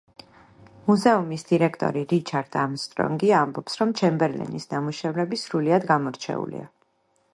მუზეუმის 0.85 1.43
დირექტორი 1.49 2.01
რიჩარდ 2.13 2.57
არმსტრონგი 2.61 3.29
ამბობს, 3.41 3.77
რომ 3.83 3.93
ჩემბერლენის 4.01 4.67
ნამუშევრები 4.75 5.41
სრულიად 5.43 5.87
გამორჩეულია. 5.93 6.67